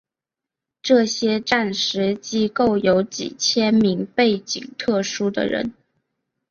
[0.81, 5.75] 这些战时机构有几千名背景特殊的人。